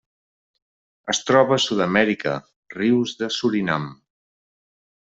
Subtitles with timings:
[1.13, 2.35] Es troba a Sud-amèrica:
[2.79, 3.89] rius de Surinam.